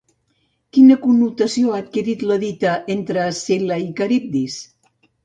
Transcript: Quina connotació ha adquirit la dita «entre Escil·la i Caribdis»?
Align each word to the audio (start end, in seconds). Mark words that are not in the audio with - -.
Quina 0.77 0.95
connotació 1.01 1.75
ha 1.75 1.81
adquirit 1.83 2.23
la 2.31 2.37
dita 2.45 2.71
«entre 2.95 3.21
Escil·la 3.33 3.79
i 3.85 3.87
Caribdis»? 4.01 4.57